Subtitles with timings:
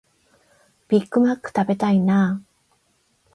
[0.87, 2.41] ビッグマック食べたいなあ